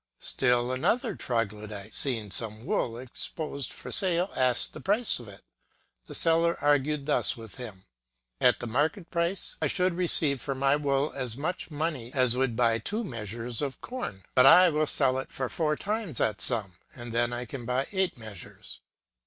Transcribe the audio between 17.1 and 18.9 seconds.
then I can buy eight measures.